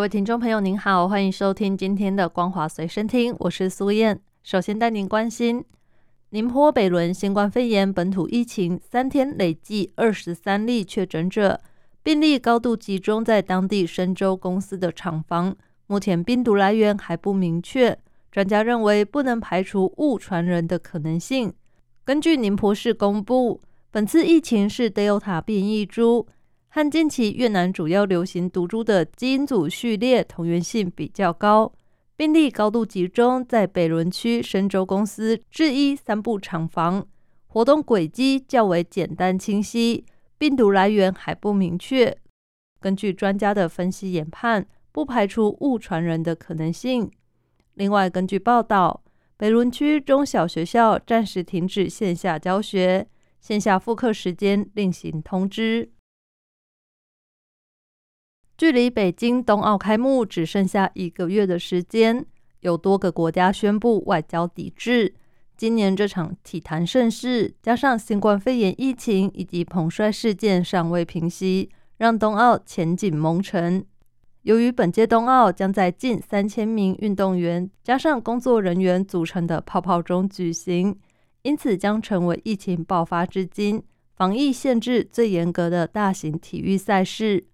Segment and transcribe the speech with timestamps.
[0.00, 4.18] 各位听众朋友，您好，欢迎收听今天的《光华随身听》，我是苏燕。
[4.42, 5.62] 首先带您关心。
[6.30, 11.60] 宁波北仑新冠肺炎本土疫情三天累计二十三例确诊者，
[12.02, 15.54] 病例高度集中在当地深州公司的厂房，
[15.86, 17.98] 目前病毒来源还不明确。
[18.32, 21.52] 专家认为不能排除误传人的可能性。
[22.06, 23.60] 根据宁波市公布，
[23.90, 26.26] 本次疫情是 Delta 变异株，
[26.72, 31.72] 和近期越南主要流行毒株的基因组序列同源性比较高。
[32.16, 37.04] 病例高度集中在北仑区深州公司制衣三部厂房，
[37.48, 40.04] 活动轨迹较为简单清晰，
[40.38, 42.16] 病毒来源还不明确。
[42.78, 47.10] 根据专家的分析研判，不排除误传人的可能性。
[47.74, 49.02] 另外，根据报道，
[49.36, 53.08] 北仑区中小学校暂时停止线下教学，
[53.40, 55.90] 线下复课时间另行通知。
[58.60, 62.26] 距离北京冬奥开幕只剩下一个月的时间，
[62.60, 65.14] 有多个国家宣布外交抵制。
[65.56, 73.82] 今年这场体坛盛事，加上新冠肺炎疫情以及彭帅事件尚未平息，让冬奥前景蒙尘。
[74.42, 80.94] 由于本届冬奥将在近三千名运动员加上工作人员组成的泡泡中举行，
[81.40, 83.82] 因此将成为疫情爆发至今
[84.14, 87.46] 防疫限制最严格的大型体育赛事。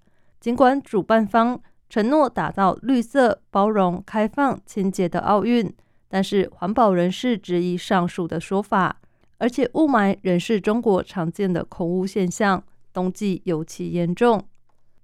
[0.47, 5.75] 尽管主办方承诺打造绿色、包容、开放、清洁的奥运，
[6.07, 9.01] 但是环保人士质疑上述的说法，
[9.39, 12.62] 而且雾霾仍是中国常见的空污现象，
[12.93, 14.41] 冬季尤其严重。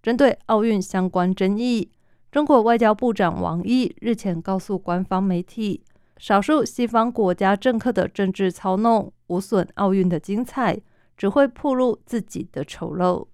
[0.00, 1.90] 针对奥运相关争议，
[2.30, 5.82] 中国外交部长王毅日前告诉官方媒体，
[6.18, 10.80] 少数西方国家政客的政治操弄无损奥运的精彩，
[11.16, 13.26] 只会暴露自己的丑陋。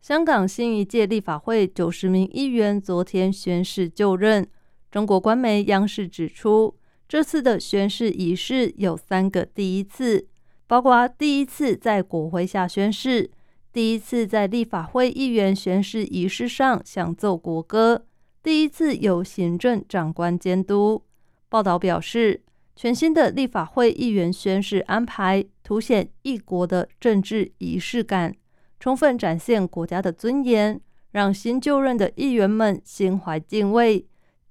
[0.00, 4.48] 香港新一届立法会九十名议员昨天宣誓就任。
[4.90, 6.74] 中国官媒央视指出，
[7.06, 10.26] 这次的宣誓仪式有三个第一次，
[10.66, 13.30] 包括第一次在国徽下宣誓，
[13.74, 18.06] 第一次在立法会议员宣誓仪式上响奏国歌，
[18.42, 21.02] 第一次由行政长官监督。
[21.50, 22.42] 报道表示，
[22.74, 28.34] 全新的立法会议员宣誓安排凸显一国的政治仪式感。
[28.80, 30.80] 充分展现国家的尊严，
[31.12, 34.06] 让新就任的议员们心怀敬畏，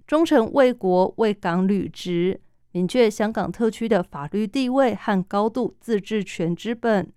[0.06, 2.40] 忠诚为国为港履职，
[2.72, 7.12] 明确香港特区的法律地位和高度自治权之本。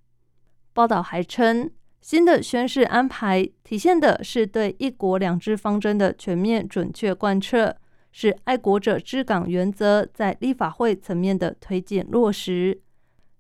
[0.73, 1.71] 报道还称，
[2.01, 7.77] 新的宣誓安排体现的是对“一国两制”方针的全面准确贯彻，
[8.11, 12.81] 是爱国者治港原则在立法会层面的推进落实。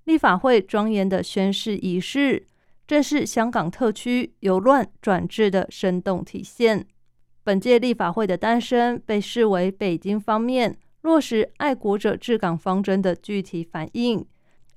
[0.05, 2.47] 立法会庄严的宣誓仪式。
[2.87, 6.87] 正是香港特区由乱转治的生动体现。
[7.44, 14.25] 本届立法会的诞生被视为北京方面落实爱国者治港方针的具体反应，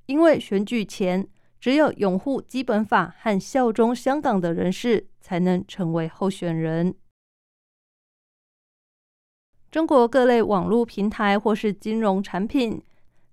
[0.08, 1.28] 因为选举前
[1.60, 6.96] 只有拥护基本法和效忠香港的人士才能成为候选人。
[9.70, 12.82] 中国各类网络平台或是金融产品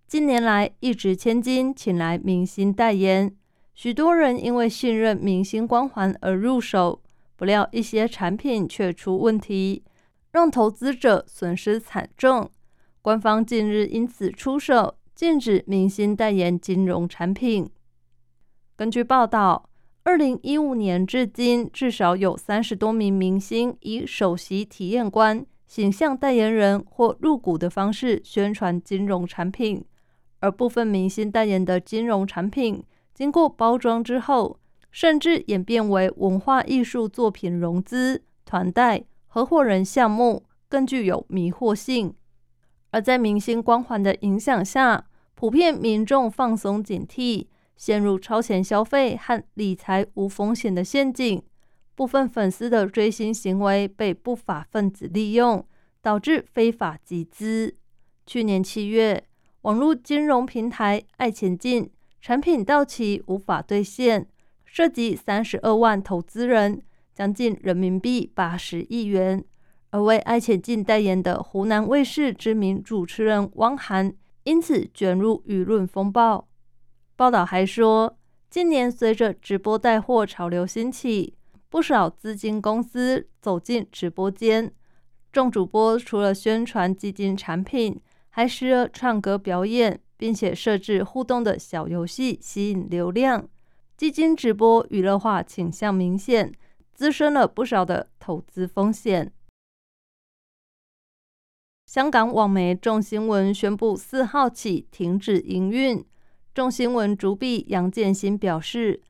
[0.06, 3.34] 近年来一掷千金，请来明星代言。
[3.74, 7.02] 许多人因为信任明星光环而入手，
[7.36, 9.82] 不料一些产品却出问题，
[10.30, 12.50] 让投资者损失惨重。
[13.00, 17.68] 官方近日因此出手，禁止明星代言金融产品。
[18.76, 19.68] 根据报道，
[20.04, 29.84] 二零一五年至今，至少有三十多名明星以首席体验官、形象代言人或入股的方式宣传金融产品，
[30.40, 32.84] 而部分明星代言的金融产品。
[33.14, 34.58] 经过包装之后，
[34.90, 42.14] 甚至演变为文化艺术作品融资、团贷、合伙人项目，更具有迷惑性。
[42.90, 51.42] 而在明星光环的影响下，普遍民众放松警惕，陷入超前消费和理财无风险的陷阱。
[51.94, 55.64] 部分粉丝的追星行为被不法分子利用，
[56.00, 57.76] 导致非法集资。
[58.26, 59.24] 去年七月，
[59.62, 61.90] 网络金融平台爱钱进。
[62.22, 64.28] 产品到期无法兑现，
[64.64, 66.80] 涉及三十二万投资人，
[67.12, 69.44] 将近人民币八十亿元。
[69.90, 74.14] 而为爱前进代言的湖南卫视知名主持人汪涵
[74.44, 76.46] 因此卷入舆论风暴。
[77.16, 78.16] 报道还说，
[78.48, 81.34] 近年随着直播带货潮流兴起，
[81.68, 84.72] 不少资金公司走进直播间，
[85.32, 93.48] 众主播除了宣传基金产品，还时而唱歌表演，并且设置互动的小游戏吸引流量。
[93.96, 96.52] 基金直播娱乐化倾向明显，
[96.94, 99.32] 滋生了不少的投资风险。
[101.86, 106.06] 香港网媒众新闻宣布四号起停止营运。
[106.54, 109.02] 众新闻主笔杨建新表示，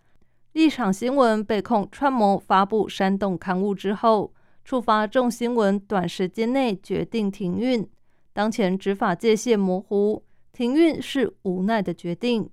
[0.53, 4.32] 立场新闻被控串谋发布煽动刊物之后，
[4.65, 7.87] 触发众新闻短时间内决定停运。
[8.32, 12.51] 当前执法界限模糊，停运是无奈的决定。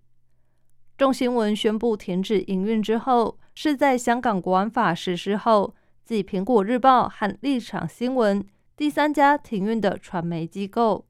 [0.97, 5.75] 众新闻宣布停止营运之后，是在香港国安法实施后，
[6.05, 8.45] 继苹果日报和立场新闻。
[8.75, 11.05] 第三家停运的传媒机构，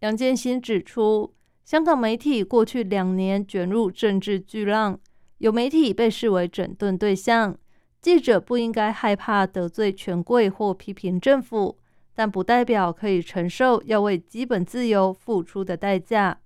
[0.00, 1.32] 杨建新指出，
[1.64, 4.98] 香港媒体过去两年卷入政治巨浪，
[5.38, 7.56] 有媒体被视为整顿对象。
[8.00, 11.78] 记者不应该害怕得罪权贵或批评政府，
[12.18, 16.40] 但不代表可以承受要为基本自由付出的代价。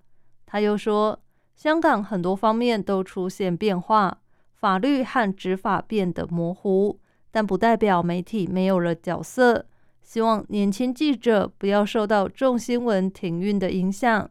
[0.45, 1.19] 他又说，
[1.57, 4.19] 香港很多方面都出现变化，
[4.53, 9.65] 法律和执法变得模糊，但不代表媒体没有了角色。
[10.03, 14.29] 希望年轻记者不要受到重新闻停运的影响。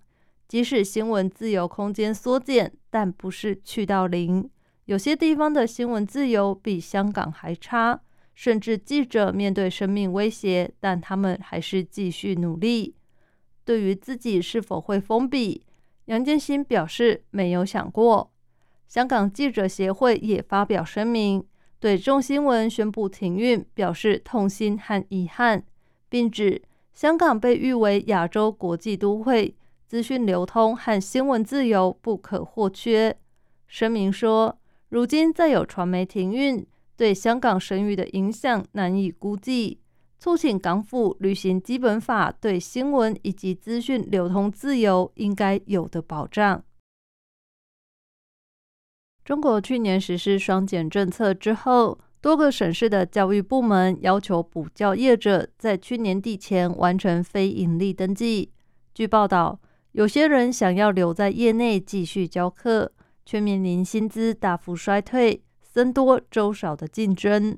[0.48, 4.48] 即使新闻自由空间缩减，但不是去到零。
[4.86, 8.00] 有些地方的新闻自由比香港还差，
[8.34, 12.96] 甚至记者面对生命威胁，但他们还是继续努力。
[13.64, 15.66] 对于自己是否会封闭，
[16.06, 18.32] 杨建新表示没有想过。
[18.88, 21.46] 香港记者协会也发表声明，
[21.80, 25.64] 对众新闻宣布停运表示痛心和遗憾。
[26.10, 26.62] 并指
[26.92, 29.56] 香港被誉为亚洲国际都会，
[29.88, 33.18] 资讯流通和新闻自由不可或缺。
[33.66, 36.68] 声明说，如今再有传媒停运，
[37.02, 39.80] 对香港声誉的影响难以估计，
[40.20, 46.64] 促请港府履行基本法对新闻以及资讯流通自由应该有的保障。
[49.26, 51.98] 中国去年实施双减政策之后。
[52.22, 58.52] 多个省市的教育部门要求补教业者在去年底前完成非盈利登记。
[58.94, 59.60] 据报道，
[59.94, 62.92] 有些人想要留在业内继续教课，
[63.26, 65.42] 却面临薪资大幅衰退、
[65.74, 67.58] 僧多粥少的竞争。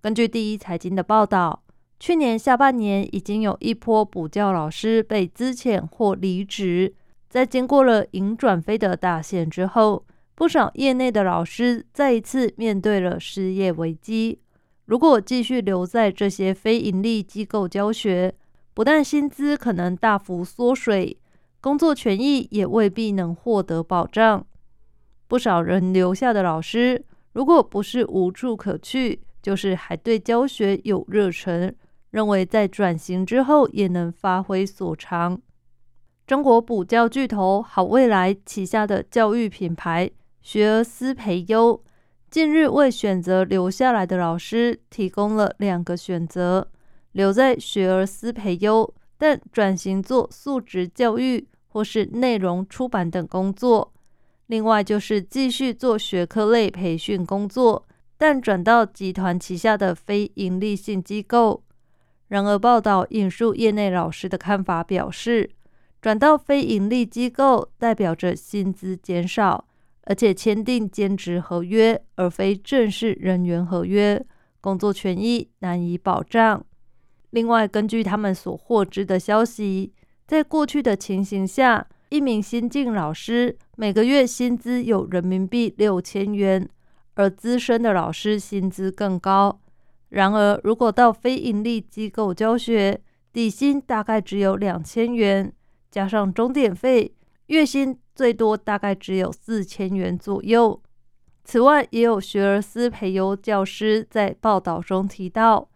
[0.00, 1.62] 根据第一财经的报道，
[1.98, 6.94] 去年下半年已经有一波补教老师被资遣或离职，
[7.28, 10.04] 在经过了盈转非的大限之后。
[10.34, 14.40] 不少业内的老师再一次面对了失业危机。
[14.86, 18.34] 如果继续留在这些非盈利机构教学，
[18.74, 21.16] 不但薪资可能大幅缩水，
[21.60, 24.44] 工作权益也未必能获得保障。
[25.28, 31.74] 不少人留下的老师，如果不是无处可去，就是还对教学有热忱，
[32.10, 35.40] 认为在转型之后也能发挥所长。
[36.26, 40.10] 中国补教巨头好未来旗下的教育品牌。
[40.40, 41.80] 学而思培优
[42.28, 46.68] 近日为选择留下来的老师提供了两个选择：
[47.12, 53.91] 留在学而思培优，但转型做素质教育或是内容出版等工作；
[54.52, 57.86] 另外就是继续做学科类培训工作，
[58.18, 61.64] 但转到集团旗下的非营利性机构。
[62.28, 65.48] 然而，报道引述业内老师的看法表示，
[66.02, 69.66] 转到非营利机构代表着薪资减少。
[70.02, 74.22] 而且签订兼职合约，而非正式人员合约，
[74.60, 76.62] 工作权益难以保障。
[77.30, 79.94] 另外，根据他们所获知的消息，
[80.26, 86.68] 在过去的情形下，一名新进老师每个月薪资有人民币六千元，
[87.14, 89.58] 而资深的老师薪资更高。
[90.10, 93.00] 然而，如果到非营利机构教学，
[93.32, 95.50] 底薪大概只有两千元，
[95.90, 97.14] 加上钟点费，
[97.46, 97.98] 月薪。
[98.14, 100.82] 最多大概只有四千元左右。
[101.44, 105.70] 此外，也有学而思培优教师在报道中提到，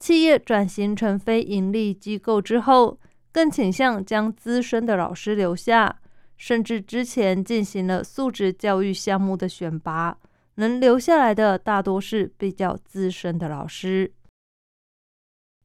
[0.00, 2.98] 企业转型成非盈利机构之后，
[3.32, 6.00] 更倾向将资深的老师留下，
[6.36, 10.18] 甚至之前进行了素质教育项目的选拔，
[10.56, 14.12] 能留下来的大多是比较资深的老师。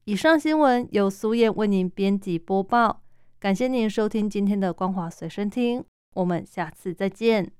[0.05, 3.01] 以上新闻由苏燕为您编辑播报，
[3.39, 5.83] 感谢您收听今天的光华随身听。
[6.15, 7.51] 我们下次再见。